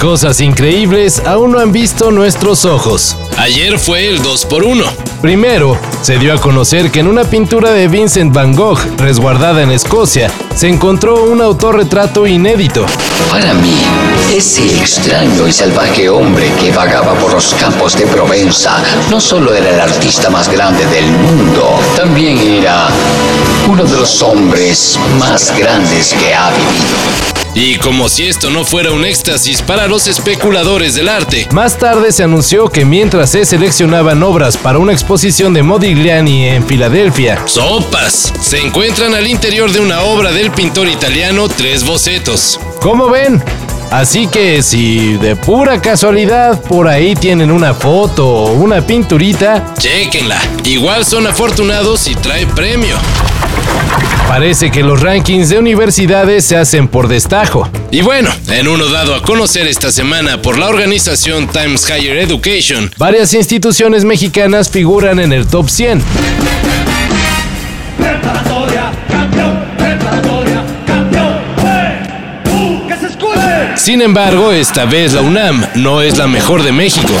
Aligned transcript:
Cosas 0.00 0.40
increíbles 0.40 1.20
aún 1.26 1.52
no 1.52 1.60
han 1.60 1.72
visto 1.72 2.10
nuestros 2.10 2.64
ojos. 2.64 3.18
Ayer 3.36 3.78
fue 3.78 4.08
el 4.08 4.22
2 4.22 4.46
por 4.46 4.64
1 4.64 5.10
Primero, 5.20 5.78
se 6.00 6.16
dio 6.16 6.32
a 6.32 6.40
conocer 6.40 6.90
que 6.90 7.00
en 7.00 7.06
una 7.06 7.24
pintura 7.24 7.72
de 7.72 7.88
Vincent 7.88 8.32
Van 8.32 8.54
Gogh, 8.54 8.78
resguardada 8.96 9.60
en 9.62 9.70
Escocia, 9.70 10.30
se 10.54 10.68
encontró 10.68 11.24
un 11.24 11.42
autorretrato 11.42 12.26
inédito. 12.26 12.86
Para 13.30 13.52
mí, 13.52 13.76
ese 14.34 14.64
extraño 14.78 15.46
y 15.46 15.52
salvaje 15.52 16.08
hombre 16.08 16.50
que 16.58 16.72
vagaba 16.72 17.12
por 17.16 17.34
los 17.34 17.52
campos 17.54 17.98
de 17.98 18.06
Provenza 18.06 18.82
no 19.10 19.20
solo 19.20 19.52
era 19.52 19.68
el 19.68 19.80
artista 19.80 20.30
más 20.30 20.50
grande 20.50 20.86
del 20.86 21.10
mundo, 21.10 21.78
también 21.94 22.38
era 22.38 22.88
uno 23.68 23.84
de 23.84 23.96
los 23.98 24.22
hombres 24.22 24.98
más 25.18 25.54
grandes 25.58 26.14
que 26.14 26.34
ha 26.34 26.48
vivido. 26.48 27.39
Y 27.54 27.76
como 27.76 28.08
si 28.08 28.26
esto 28.28 28.50
no 28.50 28.64
fuera 28.64 28.92
un 28.92 29.04
éxtasis 29.04 29.62
para 29.62 29.88
los 29.88 30.06
especuladores 30.06 30.94
del 30.94 31.08
arte, 31.08 31.48
Más 31.52 31.78
tarde 31.78 32.12
se 32.12 32.22
anunció 32.22 32.68
que 32.68 32.84
mientras 32.84 33.30
se 33.30 33.44
seleccionaban 33.44 34.22
obras 34.22 34.56
para 34.56 34.78
una 34.78 34.92
exposición 34.92 35.52
de 35.52 35.62
Modigliani 35.62 36.48
en 36.48 36.66
Filadelfia, 36.66 37.42
sopas, 37.46 38.32
se 38.40 38.58
encuentran 38.60 39.14
al 39.14 39.26
interior 39.26 39.72
de 39.72 39.80
una 39.80 40.02
obra 40.02 40.32
del 40.32 40.50
pintor 40.50 40.88
italiano 40.88 41.48
tres 41.48 41.84
bocetos. 41.84 42.60
¿cómo 42.80 43.08
ven? 43.08 43.42
Así 43.90 44.28
que 44.28 44.62
si 44.62 45.14
de 45.16 45.34
pura 45.34 45.82
casualidad 45.82 46.60
por 46.62 46.86
ahí 46.86 47.14
tienen 47.14 47.50
una 47.50 47.74
foto 47.74 48.28
o 48.28 48.52
una 48.52 48.86
pinturita, 48.86 49.74
Chequenla, 49.78 50.40
igual 50.64 51.04
son 51.04 51.26
afortunados 51.26 52.06
y 52.06 52.14
trae 52.14 52.46
premio. 52.46 52.96
Parece 54.28 54.70
que 54.70 54.82
los 54.82 55.00
rankings 55.00 55.48
de 55.48 55.58
universidades 55.58 56.44
se 56.44 56.56
hacen 56.56 56.88
por 56.88 57.08
destajo. 57.08 57.68
Y 57.90 58.02
bueno, 58.02 58.30
en 58.48 58.68
uno 58.68 58.86
dado 58.86 59.14
a 59.14 59.22
conocer 59.22 59.66
esta 59.66 59.90
semana 59.90 60.40
por 60.40 60.56
la 60.56 60.68
organización 60.68 61.48
Times 61.48 61.88
Higher 61.88 62.16
Education, 62.18 62.90
Varias 62.96 63.34
instituciones 63.34 64.04
mexicanas 64.04 64.70
figuran 64.70 65.18
en 65.18 65.32
el 65.32 65.46
top 65.46 65.68
100. 65.68 66.02
Preparatoria, 67.98 68.92
campeón, 69.10 69.64
preparatoria, 69.76 70.64
campeón. 70.86 71.34
¡Eh! 71.64 72.02
¡Uh, 72.52 72.88
que 72.88 72.96
se 72.96 73.06
escuche! 73.06 73.76
Sin 73.76 74.00
embargo, 74.00 74.52
esta 74.52 74.84
vez 74.84 75.12
la 75.12 75.22
UNAM 75.22 75.66
no 75.74 76.02
es 76.02 76.18
la 76.18 76.26
mejor 76.26 76.62
de 76.62 76.72
México. 76.72 77.12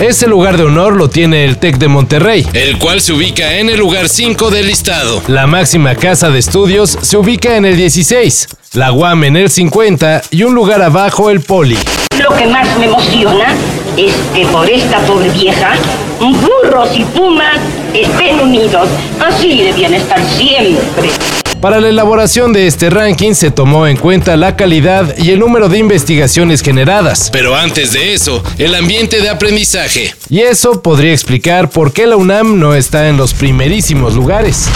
Ese 0.00 0.26
lugar 0.26 0.56
de 0.56 0.64
honor 0.64 0.96
lo 0.96 1.08
tiene 1.10 1.44
el 1.44 1.58
TEC 1.58 1.78
de 1.78 1.88
Monterrey. 1.88 2.46
el 2.52 2.78
cual 2.78 3.00
se 3.00 3.12
ubica 3.12 3.54
en 3.58 3.70
el 3.70 3.78
lugar 3.78 4.08
5 4.08 4.50
del 4.50 4.66
listado. 4.66 5.22
La 5.28 5.46
máxima 5.46 5.94
casa 5.94 6.30
de 6.30 6.38
estudios 6.38 6.98
se 7.00 7.16
ubica 7.16 7.56
en 7.56 7.64
el 7.64 7.76
16, 7.76 8.48
la 8.74 8.92
UAM 8.92 9.24
en 9.24 9.36
el 9.36 9.50
50 9.50 10.22
y 10.30 10.42
un 10.44 10.54
lugar 10.54 10.82
abajo 10.82 11.30
el 11.30 11.40
Poli. 11.40 11.78
Lo 12.18 12.34
que 12.36 12.46
más 12.46 12.66
me 12.78 12.86
emociona 12.86 13.54
es 13.96 14.12
que 14.34 14.46
por 14.46 14.68
esta 14.68 14.98
pobre 15.00 15.30
vieja, 15.30 15.74
burros 16.20 16.88
y 16.96 17.04
pumas 17.04 17.58
estén 17.94 18.40
unidos. 18.40 18.88
Así 19.20 19.62
debían 19.62 19.94
estar 19.94 20.20
siempre. 20.36 21.10
Para 21.60 21.80
la 21.80 21.88
elaboración 21.88 22.52
de 22.52 22.68
este 22.68 22.88
ranking 22.88 23.34
se 23.34 23.50
tomó 23.50 23.88
en 23.88 23.96
cuenta 23.96 24.36
la 24.36 24.54
calidad 24.54 25.16
y 25.18 25.30
el 25.30 25.40
número 25.40 25.68
de 25.68 25.78
investigaciones 25.78 26.62
generadas. 26.62 27.30
Pero 27.32 27.56
antes 27.56 27.92
de 27.92 28.14
eso, 28.14 28.44
el 28.58 28.76
ambiente 28.76 29.20
de 29.20 29.28
aprendizaje. 29.28 30.14
Y 30.28 30.40
eso 30.40 30.82
podría 30.82 31.12
explicar 31.12 31.68
por 31.68 31.92
qué 31.92 32.06
la 32.06 32.16
UNAM 32.16 32.60
no 32.60 32.74
está 32.74 33.08
en 33.08 33.16
los 33.16 33.34
primerísimos 33.34 34.14
lugares. 34.14 34.68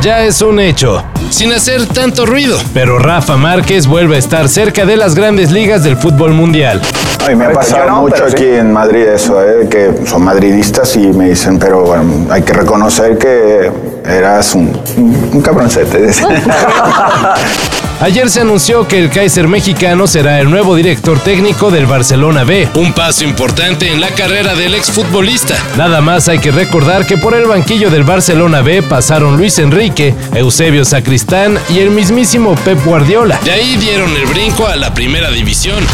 Ya 0.00 0.24
es 0.24 0.40
un 0.40 0.60
hecho, 0.60 1.04
Sin 1.28 1.52
hacer 1.52 1.84
tanto 1.84 2.24
ruido. 2.24 2.58
pero 2.72 2.98
Rafa 2.98 3.36
Márquez 3.36 3.86
vuelve 3.86 4.16
a 4.16 4.18
estar 4.18 4.48
cerca 4.48 4.86
de 4.86 4.96
las 4.96 5.14
grandes 5.14 5.50
ligas 5.50 5.84
del 5.84 5.98
fútbol 5.98 6.32
mundial. 6.32 6.80
Ay, 7.28 7.36
me 7.36 7.44
ha 7.44 7.52
pasado 7.52 8.00
mucho 8.00 8.24
aquí 8.24 8.44
en 8.46 8.72
Madrid 8.72 9.02
eso, 9.02 9.42
¿eh? 9.44 9.68
que 9.70 10.06
son 10.06 10.22
madridistas 10.24 10.96
y 10.96 11.00
me 11.08 11.28
dicen, 11.28 11.58
pero 11.58 11.82
bueno, 11.82 12.26
hay 12.30 12.40
que 12.42 12.54
reconocer 12.54 13.18
que 13.18 13.70
eras 14.10 14.54
un, 14.54 14.72
un 15.32 15.40
cabroncete. 15.40 16.10
Ayer 18.00 18.30
se 18.30 18.40
anunció 18.40 18.88
que 18.88 18.98
el 18.98 19.10
Kaiser 19.10 19.46
mexicano 19.46 20.06
será 20.06 20.40
el 20.40 20.48
nuevo 20.48 20.74
director 20.74 21.20
técnico 21.20 21.70
del 21.70 21.84
Barcelona 21.84 22.44
B. 22.44 22.66
Un 22.74 22.94
paso 22.94 23.24
importante 23.24 23.92
en 23.92 24.00
la 24.00 24.08
carrera 24.08 24.54
del 24.54 24.74
exfutbolista. 24.74 25.54
Nada 25.76 26.00
más 26.00 26.26
hay 26.26 26.38
que 26.38 26.50
recordar 26.50 27.06
que 27.06 27.18
por 27.18 27.34
el 27.34 27.44
banquillo 27.44 27.90
del 27.90 28.04
Barcelona 28.04 28.62
B 28.62 28.82
pasaron 28.82 29.36
Luis 29.36 29.58
Enrique, 29.58 30.14
Eusebio 30.34 30.86
Sacristán 30.86 31.58
y 31.68 31.80
el 31.80 31.90
mismísimo 31.90 32.54
Pep 32.54 32.82
Guardiola. 32.86 33.38
De 33.44 33.52
ahí 33.52 33.76
dieron 33.76 34.16
el 34.16 34.24
brinco 34.24 34.66
a 34.66 34.76
la 34.76 34.94
primera 34.94 35.30
división. 35.30 35.84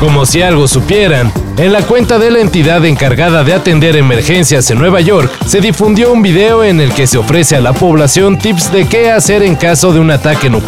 Como 0.00 0.26
si 0.26 0.42
algo 0.42 0.66
supieran, 0.66 1.30
en 1.58 1.72
la 1.72 1.82
cuenta 1.82 2.18
de 2.18 2.30
la 2.30 2.40
entidad 2.40 2.84
encargada 2.84 3.44
de 3.44 3.54
atender 3.54 3.94
emergencias 3.94 4.68
en 4.70 4.78
Nueva 4.78 5.00
York, 5.00 5.30
se 5.46 5.60
difundió 5.60 6.12
un 6.12 6.22
video 6.22 6.64
en 6.64 6.80
el 6.80 6.92
que 6.92 7.06
se 7.06 7.18
ofrece 7.18 7.54
a 7.54 7.60
la 7.60 7.72
población 7.72 8.36
tips 8.36 8.72
de 8.72 8.88
qué 8.88 9.12
hacer 9.12 9.42
en 9.44 9.54
caso 9.54 9.92
de 9.92 10.00
un 10.00 10.10
ataque 10.10 10.50
nuclear. 10.50 10.61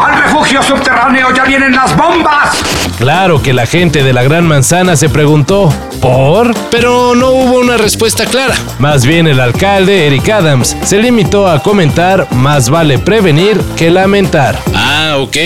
¡Al 0.00 0.22
refugio 0.22 0.62
subterráneo 0.62 1.30
ya 1.34 1.44
vienen 1.44 1.72
las 1.72 1.94
bombas! 1.96 2.56
Claro 2.96 3.42
que 3.42 3.52
la 3.52 3.66
gente 3.66 4.02
de 4.02 4.12
la 4.12 4.22
Gran 4.22 4.46
Manzana 4.46 4.96
se 4.96 5.08
preguntó, 5.08 5.72
¿por? 6.00 6.54
Pero 6.70 7.14
no 7.14 7.30
hubo 7.30 7.58
una 7.58 7.76
respuesta 7.76 8.24
clara. 8.24 8.54
Más 8.78 9.04
bien 9.04 9.26
el 9.26 9.40
alcalde, 9.40 10.06
Eric 10.06 10.28
Adams, 10.30 10.76
se 10.84 10.98
limitó 10.98 11.48
a 11.48 11.62
comentar, 11.62 12.26
más 12.32 12.70
vale 12.70 12.98
prevenir 12.98 13.60
que 13.76 13.90
lamentar. 13.90 14.58
Ah, 14.74 15.16
ok. 15.18 15.36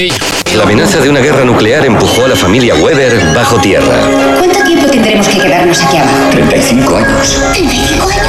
La 0.56 0.62
amenaza 0.62 1.00
de 1.00 1.10
una 1.10 1.20
guerra 1.20 1.44
nuclear 1.44 1.84
empujó 1.84 2.26
a 2.26 2.28
la 2.28 2.36
familia 2.36 2.74
Weber 2.76 3.34
bajo 3.34 3.56
tierra. 3.60 3.94
¿Cuánto 4.38 4.62
tiempo 4.62 4.86
tendremos 4.86 5.26
que 5.26 5.38
quedarnos 5.38 5.82
aquí 5.82 5.96
abajo? 5.96 6.30
35 6.30 6.96
años. 6.96 7.38
¿35 7.54 8.02
años? 8.02 8.26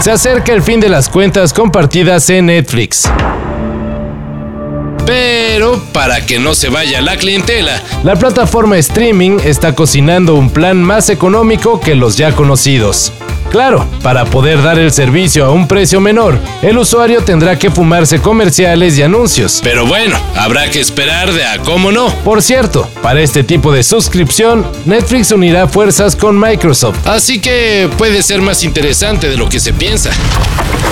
Se 0.00 0.12
acerca 0.12 0.52
el 0.52 0.62
fin 0.62 0.78
de 0.78 0.88
las 0.88 1.08
cuentas 1.08 1.52
compartidas 1.52 2.28
en 2.30 2.46
Netflix. 2.46 3.10
Pero 5.06 5.80
para 5.92 6.26
que 6.26 6.38
no 6.38 6.54
se 6.54 6.68
vaya 6.68 7.00
la 7.00 7.16
clientela, 7.16 7.82
La 8.02 8.16
plataforma 8.16 8.76
streaming 8.78 9.38
está 9.44 9.74
cocinando 9.74 10.34
un 10.34 10.50
plan 10.50 10.82
más 10.82 11.08
económico 11.10 11.80
que 11.80 11.94
los 11.94 12.16
ya 12.16 12.32
conocidos. 12.32 13.12
Claro, 13.50 13.86
para 14.02 14.24
poder 14.24 14.60
dar 14.62 14.78
el 14.78 14.92
servicio 14.92 15.44
a 15.46 15.50
un 15.50 15.68
precio 15.68 16.00
menor, 16.00 16.38
el 16.62 16.76
usuario 16.78 17.22
tendrá 17.22 17.56
que 17.58 17.70
fumarse 17.70 18.20
comerciales 18.20 18.98
y 18.98 19.02
anuncios. 19.02 19.60
pero 19.62 19.86
bueno, 19.86 20.18
habrá 20.34 20.68
que 20.68 20.80
esperar 20.80 21.32
de 21.32 21.44
a 21.46 21.58
cómo 21.58 21.92
no. 21.92 22.08
Por 22.24 22.42
cierto, 22.42 22.88
para 23.02 23.20
este 23.20 23.44
tipo 23.44 23.72
de 23.72 23.82
suscripción, 23.84 24.66
Netflix 24.84 25.30
unirá 25.30 25.68
fuerzas 25.68 26.16
con 26.16 26.38
Microsoft. 26.38 27.06
Así 27.06 27.40
que 27.40 27.88
puede 27.96 28.22
ser 28.22 28.42
más 28.42 28.62
interesante 28.64 29.28
de 29.28 29.36
lo 29.36 29.48
que 29.48 29.60
se 29.60 29.72
piensa. 29.72 30.10